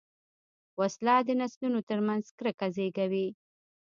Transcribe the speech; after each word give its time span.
وسله 0.79 1.15
د 1.27 1.29
نسلونو 1.41 1.79
تر 1.89 1.99
منځ 2.07 2.23
کرکه 2.37 2.67
زېږوي 2.75 3.27